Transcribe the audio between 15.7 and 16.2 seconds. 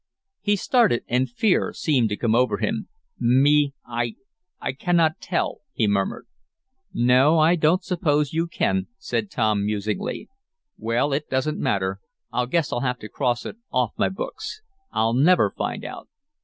out."